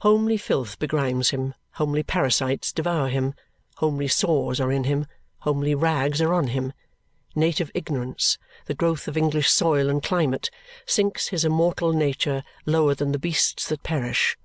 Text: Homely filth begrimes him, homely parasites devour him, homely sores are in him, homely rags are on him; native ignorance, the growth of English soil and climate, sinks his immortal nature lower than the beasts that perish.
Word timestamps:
Homely 0.00 0.38
filth 0.38 0.78
begrimes 0.78 1.28
him, 1.32 1.52
homely 1.72 2.02
parasites 2.02 2.72
devour 2.72 3.10
him, 3.10 3.34
homely 3.76 4.08
sores 4.08 4.58
are 4.58 4.72
in 4.72 4.84
him, 4.84 5.06
homely 5.40 5.74
rags 5.74 6.22
are 6.22 6.32
on 6.32 6.46
him; 6.48 6.72
native 7.34 7.70
ignorance, 7.74 8.38
the 8.64 8.74
growth 8.74 9.06
of 9.06 9.18
English 9.18 9.50
soil 9.50 9.90
and 9.90 10.02
climate, 10.02 10.48
sinks 10.86 11.28
his 11.28 11.44
immortal 11.44 11.92
nature 11.92 12.42
lower 12.64 12.94
than 12.94 13.12
the 13.12 13.18
beasts 13.18 13.68
that 13.68 13.82
perish. 13.82 14.38